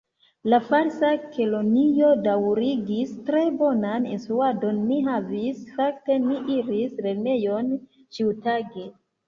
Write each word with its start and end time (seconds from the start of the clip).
La 0.51 0.59
Falsa 0.69 1.09
Kelonio 1.35 2.09
daŭrigis: 2.27 3.11
"Tre 3.29 3.43
bonan 3.61 4.09
instruadon 4.15 4.81
ni 4.89 4.99
havis; 5.11 5.63
fakte, 5.77 6.19
ni 6.27 6.43
iris 6.59 6.99
lernejon 7.07 7.73
ĉiutage" 8.17 8.91